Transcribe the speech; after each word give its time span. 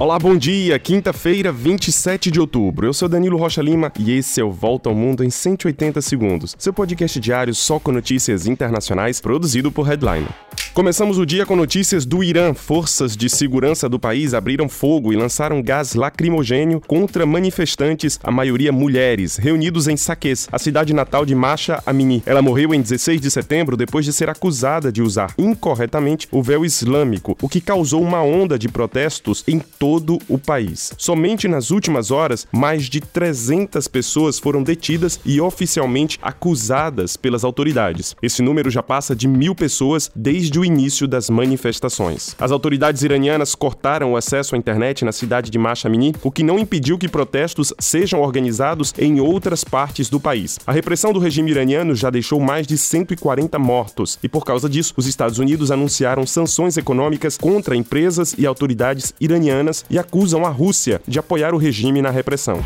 Olá, 0.00 0.16
bom 0.16 0.36
dia. 0.36 0.78
Quinta-feira, 0.78 1.50
27 1.50 2.30
de 2.30 2.38
outubro. 2.38 2.86
Eu 2.86 2.92
sou 2.92 3.08
Danilo 3.08 3.36
Rocha 3.36 3.60
Lima 3.60 3.92
e 3.98 4.12
esse 4.12 4.40
é 4.40 4.44
o 4.44 4.50
Volta 4.52 4.88
ao 4.88 4.94
Mundo 4.94 5.24
em 5.24 5.30
180 5.30 6.00
segundos. 6.00 6.54
Seu 6.56 6.72
podcast 6.72 7.18
diário 7.18 7.52
só 7.52 7.80
com 7.80 7.90
notícias 7.90 8.46
internacionais, 8.46 9.20
produzido 9.20 9.72
por 9.72 9.82
Headline. 9.82 10.28
Começamos 10.78 11.18
o 11.18 11.26
dia 11.26 11.44
com 11.44 11.56
notícias 11.56 12.06
do 12.06 12.22
Irã. 12.22 12.54
Forças 12.54 13.16
de 13.16 13.28
segurança 13.28 13.88
do 13.88 13.98
país 13.98 14.32
abriram 14.32 14.68
fogo 14.68 15.12
e 15.12 15.16
lançaram 15.16 15.60
gás 15.60 15.94
lacrimogênio 15.94 16.80
contra 16.80 17.26
manifestantes, 17.26 18.16
a 18.22 18.30
maioria 18.30 18.70
mulheres, 18.70 19.38
reunidos 19.38 19.88
em 19.88 19.96
Saqqez, 19.96 20.46
a 20.52 20.56
cidade 20.56 20.94
natal 20.94 21.26
de 21.26 21.34
Masha 21.34 21.82
Amini. 21.84 22.22
Ela 22.24 22.40
morreu 22.40 22.72
em 22.72 22.80
16 22.80 23.20
de 23.20 23.28
setembro 23.28 23.76
depois 23.76 24.04
de 24.04 24.12
ser 24.12 24.30
acusada 24.30 24.92
de 24.92 25.02
usar 25.02 25.34
incorretamente 25.36 26.28
o 26.30 26.44
véu 26.44 26.64
islâmico, 26.64 27.36
o 27.42 27.48
que 27.48 27.60
causou 27.60 28.00
uma 28.00 28.22
onda 28.22 28.56
de 28.56 28.68
protestos 28.68 29.42
em 29.48 29.58
todo 29.58 30.16
o 30.28 30.38
país. 30.38 30.92
Somente 30.96 31.48
nas 31.48 31.72
últimas 31.72 32.12
horas, 32.12 32.46
mais 32.52 32.84
de 32.84 33.00
300 33.00 33.88
pessoas 33.88 34.38
foram 34.38 34.62
detidas 34.62 35.18
e 35.26 35.40
oficialmente 35.40 36.20
acusadas 36.22 37.16
pelas 37.16 37.42
autoridades. 37.42 38.14
Esse 38.22 38.42
número 38.42 38.70
já 38.70 38.80
passa 38.80 39.16
de 39.16 39.26
mil 39.26 39.56
pessoas 39.56 40.08
desde 40.14 40.56
o 40.56 40.67
início 40.68 41.08
das 41.08 41.28
manifestações. 41.28 42.36
As 42.38 42.52
autoridades 42.52 43.02
iranianas 43.02 43.54
cortaram 43.54 44.12
o 44.12 44.16
acesso 44.16 44.54
à 44.54 44.58
internet 44.58 45.04
na 45.04 45.12
cidade 45.12 45.50
de 45.50 45.58
Mashamini, 45.58 46.14
o 46.22 46.30
que 46.30 46.42
não 46.42 46.58
impediu 46.58 46.98
que 46.98 47.08
protestos 47.08 47.72
sejam 47.78 48.20
organizados 48.20 48.94
em 48.98 49.20
outras 49.20 49.64
partes 49.64 50.08
do 50.08 50.20
país. 50.20 50.58
A 50.66 50.72
repressão 50.72 51.12
do 51.12 51.18
regime 51.18 51.50
iraniano 51.50 51.94
já 51.94 52.10
deixou 52.10 52.38
mais 52.38 52.66
de 52.66 52.78
140 52.78 53.58
mortos 53.58 54.18
e, 54.22 54.28
por 54.28 54.44
causa 54.44 54.68
disso, 54.68 54.94
os 54.96 55.06
Estados 55.06 55.38
Unidos 55.38 55.70
anunciaram 55.70 56.26
sanções 56.26 56.76
econômicas 56.76 57.36
contra 57.36 57.74
empresas 57.74 58.34
e 58.38 58.46
autoridades 58.46 59.14
iranianas 59.20 59.84
e 59.90 59.98
acusam 59.98 60.44
a 60.44 60.50
Rússia 60.50 61.00
de 61.06 61.18
apoiar 61.18 61.54
o 61.54 61.58
regime 61.58 62.00
na 62.00 62.10
repressão. 62.10 62.62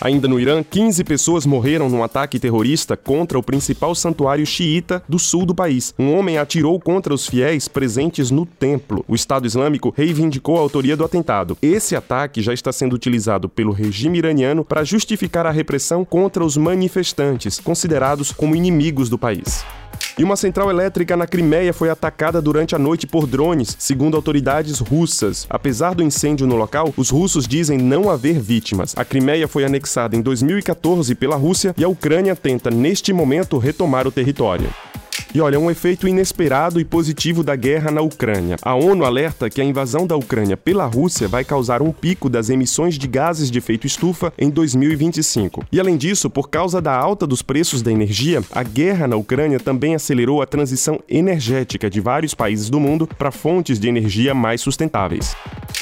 Ainda 0.00 0.26
no 0.26 0.40
Irã, 0.40 0.62
15 0.62 1.04
pessoas 1.04 1.46
morreram 1.46 1.88
num 1.88 2.02
ataque 2.02 2.38
terrorista 2.38 2.96
contra 2.96 3.38
o 3.38 3.42
principal 3.42 3.94
santuário 3.94 4.44
xiita 4.44 5.02
do 5.08 5.18
sul 5.18 5.46
do 5.46 5.54
país. 5.54 5.94
Um 5.98 6.12
homem 6.14 6.36
atirou 6.36 6.80
contra 6.80 7.14
os 7.14 7.26
fiéis 7.26 7.68
presentes 7.68 8.30
no 8.30 8.44
templo. 8.44 9.04
O 9.06 9.14
Estado 9.14 9.46
Islâmico 9.46 9.94
reivindicou 9.96 10.56
a 10.56 10.60
autoria 10.60 10.96
do 10.96 11.04
atentado. 11.04 11.56
Esse 11.62 11.94
ataque 11.94 12.42
já 12.42 12.52
está 12.52 12.72
sendo 12.72 12.94
utilizado 12.94 13.48
pelo 13.48 13.72
regime 13.72 14.18
iraniano 14.18 14.64
para 14.64 14.84
justificar 14.84 15.46
a 15.46 15.50
repressão 15.50 16.04
contra 16.04 16.44
os 16.44 16.56
manifestantes, 16.56 17.60
considerados 17.60 18.32
como 18.32 18.56
inimigos 18.56 19.08
do 19.08 19.18
país. 19.18 19.64
E 20.16 20.22
uma 20.22 20.36
central 20.36 20.70
elétrica 20.70 21.16
na 21.16 21.26
Crimeia 21.26 21.72
foi 21.72 21.90
atacada 21.90 22.40
durante 22.40 22.72
a 22.76 22.78
noite 22.78 23.04
por 23.04 23.26
drones, 23.26 23.74
segundo 23.80 24.16
autoridades 24.16 24.78
russas. 24.78 25.44
Apesar 25.50 25.92
do 25.92 26.04
incêndio 26.04 26.46
no 26.46 26.54
local, 26.54 26.94
os 26.96 27.10
russos 27.10 27.48
dizem 27.48 27.78
não 27.78 28.08
haver 28.08 28.38
vítimas. 28.38 28.94
A 28.96 29.04
Crimeia 29.04 29.48
foi 29.48 29.64
anexada 29.64 30.14
em 30.14 30.22
2014 30.22 31.16
pela 31.16 31.34
Rússia 31.34 31.74
e 31.76 31.82
a 31.82 31.88
Ucrânia 31.88 32.36
tenta, 32.36 32.70
neste 32.70 33.12
momento, 33.12 33.58
retomar 33.58 34.06
o 34.06 34.12
território. 34.12 34.68
E 35.34 35.40
olha, 35.40 35.58
um 35.58 35.68
efeito 35.68 36.06
inesperado 36.06 36.78
e 36.78 36.84
positivo 36.84 37.42
da 37.42 37.56
guerra 37.56 37.90
na 37.90 38.00
Ucrânia. 38.00 38.54
A 38.62 38.76
ONU 38.76 39.04
alerta 39.04 39.50
que 39.50 39.60
a 39.60 39.64
invasão 39.64 40.06
da 40.06 40.14
Ucrânia 40.14 40.56
pela 40.56 40.86
Rússia 40.86 41.26
vai 41.26 41.44
causar 41.44 41.82
um 41.82 41.90
pico 41.90 42.30
das 42.30 42.50
emissões 42.50 42.96
de 42.96 43.08
gases 43.08 43.50
de 43.50 43.58
efeito 43.58 43.84
estufa 43.84 44.32
em 44.38 44.48
2025. 44.48 45.64
E 45.72 45.80
além 45.80 45.96
disso, 45.96 46.30
por 46.30 46.48
causa 46.48 46.80
da 46.80 46.96
alta 46.96 47.26
dos 47.26 47.42
preços 47.42 47.82
da 47.82 47.90
energia, 47.90 48.44
a 48.52 48.62
guerra 48.62 49.08
na 49.08 49.16
Ucrânia 49.16 49.58
também 49.58 49.96
acelerou 49.96 50.40
a 50.40 50.46
transição 50.46 51.00
energética 51.08 51.90
de 51.90 52.00
vários 52.00 52.32
países 52.32 52.70
do 52.70 52.78
mundo 52.78 53.08
para 53.18 53.32
fontes 53.32 53.80
de 53.80 53.88
energia 53.88 54.34
mais 54.34 54.60
sustentáveis. 54.60 55.34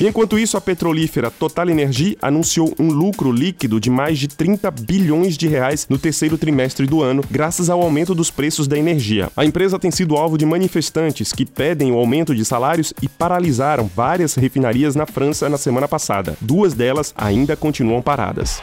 Enquanto 0.00 0.38
isso, 0.38 0.56
a 0.56 0.60
petrolífera 0.62 1.30
Total 1.30 1.68
Energy 1.68 2.16
anunciou 2.22 2.74
um 2.78 2.90
lucro 2.90 3.30
líquido 3.30 3.78
de 3.78 3.90
mais 3.90 4.18
de 4.18 4.28
30 4.28 4.70
bilhões 4.70 5.36
de 5.36 5.46
reais 5.46 5.86
no 5.90 5.98
terceiro 5.98 6.38
trimestre 6.38 6.86
do 6.86 7.02
ano, 7.02 7.22
graças 7.30 7.68
ao 7.68 7.82
aumento 7.82 8.14
dos 8.14 8.30
preços 8.30 8.66
da 8.66 8.78
energia. 8.78 9.30
A 9.36 9.44
empresa 9.44 9.78
tem 9.78 9.90
sido 9.90 10.16
alvo 10.16 10.38
de 10.38 10.46
manifestantes 10.46 11.34
que 11.34 11.44
pedem 11.44 11.92
o 11.92 11.98
aumento 11.98 12.34
de 12.34 12.46
salários 12.46 12.94
e 13.02 13.08
paralisaram 13.08 13.90
várias 13.94 14.34
refinarias 14.34 14.96
na 14.96 15.04
França 15.04 15.50
na 15.50 15.58
semana 15.58 15.86
passada. 15.86 16.34
Duas 16.40 16.72
delas 16.72 17.12
ainda 17.14 17.54
continuam 17.54 18.00
paradas. 18.00 18.62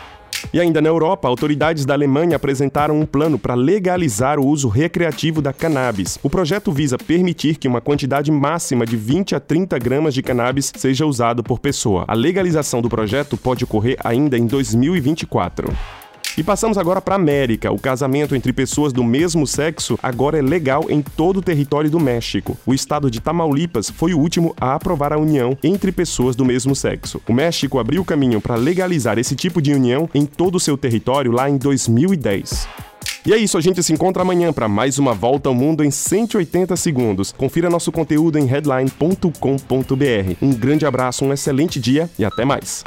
E 0.54 0.60
ainda 0.60 0.82
na 0.82 0.90
Europa, 0.90 1.28
autoridades 1.28 1.86
da 1.86 1.94
Alemanha 1.94 2.36
apresentaram 2.36 3.00
um 3.00 3.06
plano 3.06 3.38
para 3.38 3.56
legalizar 3.56 4.40
o 4.40 4.46
uso 4.46 4.68
recreativo 4.68 5.42
da 5.42 5.54
cannabis. 5.54 6.20
O 6.24 6.30
projeto 6.30 6.72
visa 6.72 6.98
permitir 6.98 7.58
que 7.58 7.68
uma 7.68 7.82
quantidade 7.82 8.32
máxima 8.32 8.86
de 8.86 8.96
20 8.96 9.36
a 9.36 9.40
30 9.40 9.78
gramas 9.80 10.14
de 10.14 10.22
cannabis 10.22 10.72
seja 10.76 11.06
usado 11.06 11.44
por 11.44 11.60
pessoa. 11.60 12.06
A 12.08 12.14
legalização 12.14 12.82
do 12.82 12.90
projeto 12.90 13.38
pode 13.38 13.64
ocorrer 13.64 13.98
ainda 14.04 14.38
em 14.38 14.46
2024. 14.46 15.72
E 16.38 16.44
passamos 16.44 16.78
agora 16.78 17.02
para 17.02 17.16
América. 17.16 17.72
O 17.72 17.80
casamento 17.80 18.36
entre 18.36 18.54
pessoas 18.54 18.94
do 18.94 19.04
mesmo 19.04 19.48
sexo 19.48 19.98
agora 20.04 20.38
é 20.38 20.42
legal 20.42 20.86
em 20.88 21.02
todo 21.02 21.38
o 21.38 21.42
território 21.42 21.90
do 21.90 22.00
México. 22.00 22.56
O 22.64 22.76
estado 22.76 23.10
de 23.10 23.20
Tamaulipas 23.20 23.90
foi 23.90 24.14
o 24.14 24.20
último 24.20 24.54
a 24.62 24.76
aprovar 24.76 25.12
a 25.12 25.18
união 25.18 25.58
entre 25.64 25.92
pessoas 25.92 26.36
do 26.36 26.46
mesmo 26.46 26.76
sexo. 26.76 27.20
O 27.28 27.34
México 27.34 27.80
abriu 27.80 28.04
o 28.04 28.06
caminho 28.06 28.40
para 28.40 28.56
legalizar 28.56 29.18
esse 29.18 29.36
tipo 29.36 29.60
de 29.60 29.74
união 29.74 30.08
em 30.14 30.28
todo 30.28 30.58
o 30.58 30.60
seu 30.60 30.78
território 30.78 31.32
lá 31.32 31.50
em 31.50 31.58
2010. 31.58 32.68
E 33.26 33.34
é 33.34 33.38
isso, 33.38 33.58
a 33.58 33.62
gente 33.62 33.82
se 33.82 33.92
encontra 33.92 34.22
amanhã 34.22 34.54
para 34.54 34.68
mais 34.68 35.00
uma 35.00 35.16
volta 35.16 35.50
ao 35.50 35.56
mundo 35.56 35.84
em 35.84 35.90
180 35.90 36.76
segundos. 36.76 37.32
Confira 37.32 37.68
nosso 37.68 37.92
conteúdo 37.92 38.38
em 38.38 38.46
headline.com.br. 38.46 39.32
Um 40.40 40.54
grande 40.54 40.86
abraço, 40.86 41.26
um 41.26 41.34
excelente 41.34 41.80
dia 41.80 42.08
e 42.20 42.24
até 42.24 42.46
mais. 42.46 42.84